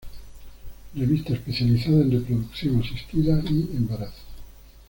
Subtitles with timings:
[0.95, 4.23] Revista especializada en reproducción asistida y embarazo.